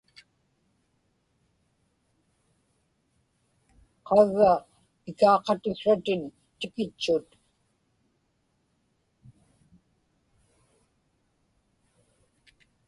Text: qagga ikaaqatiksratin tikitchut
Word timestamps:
qagga 4.07 4.51
ikaaqatiksratin 5.09 6.21
tikitchut 6.59 7.25